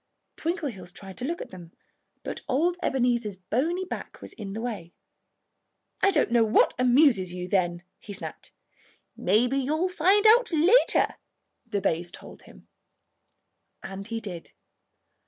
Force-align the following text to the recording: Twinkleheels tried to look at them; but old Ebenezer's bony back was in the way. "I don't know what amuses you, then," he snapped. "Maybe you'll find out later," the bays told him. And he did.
Twinkleheels 0.35 0.91
tried 0.91 1.15
to 1.17 1.25
look 1.25 1.41
at 1.43 1.51
them; 1.51 1.73
but 2.23 2.41
old 2.49 2.75
Ebenezer's 2.81 3.35
bony 3.35 3.85
back 3.85 4.19
was 4.19 4.33
in 4.33 4.53
the 4.53 4.59
way. 4.61 4.93
"I 6.01 6.09
don't 6.09 6.31
know 6.31 6.43
what 6.43 6.73
amuses 6.79 7.35
you, 7.35 7.47
then," 7.47 7.83
he 7.99 8.11
snapped. 8.11 8.51
"Maybe 9.15 9.59
you'll 9.59 9.89
find 9.89 10.25
out 10.25 10.51
later," 10.51 11.17
the 11.67 11.81
bays 11.81 12.09
told 12.09 12.41
him. 12.41 12.67
And 13.83 14.07
he 14.07 14.19
did. 14.19 14.53